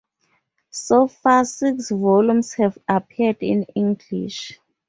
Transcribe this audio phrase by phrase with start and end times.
[0.71, 4.57] So far six volumes have appeared in English.